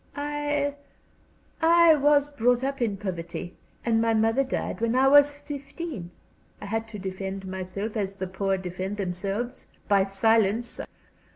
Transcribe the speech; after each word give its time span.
"I 0.15 0.73
I 1.61 1.93
was 1.93 2.31
brought 2.31 2.63
up 2.63 2.81
in 2.81 2.97
poverty, 2.97 3.55
and 3.85 4.01
my 4.01 4.15
mother 4.15 4.43
died 4.43 4.81
when 4.81 4.95
I 4.95 5.07
was 5.07 5.31
fifteen. 5.39 6.09
I 6.59 6.65
had 6.65 6.87
to 6.87 6.97
defend 6.97 7.45
myself 7.45 7.95
as 7.95 8.15
the 8.15 8.25
poor 8.25 8.57
defend 8.57 8.97
themselves 8.97 9.67
by 9.87 10.05
silence. 10.05 10.79